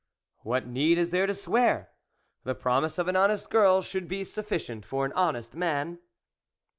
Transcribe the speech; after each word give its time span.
"What 0.39 0.65
need 0.65 0.97
is 0.97 1.11
there 1.11 1.27
to 1.27 1.33
swear? 1.35 1.91
the 2.43 2.55
promise 2.55 2.97
of 2.97 3.07
an 3.07 3.15
honest 3.15 3.51
girl 3.51 3.83
should 3.83 4.07
be 4.07 4.23
sufficient 4.23 4.83
for 4.83 5.05
an 5.05 5.13
honest 5.13 5.53
man." 5.53 5.99